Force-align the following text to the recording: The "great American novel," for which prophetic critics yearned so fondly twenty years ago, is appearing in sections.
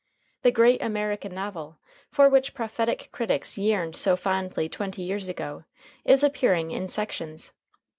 The 0.41 0.49
"great 0.49 0.81
American 0.81 1.35
novel," 1.35 1.77
for 2.09 2.27
which 2.27 2.55
prophetic 2.55 3.09
critics 3.11 3.59
yearned 3.59 3.95
so 3.95 4.15
fondly 4.15 4.67
twenty 4.67 5.03
years 5.03 5.29
ago, 5.29 5.65
is 6.03 6.23
appearing 6.23 6.71
in 6.71 6.87
sections. 6.87 7.53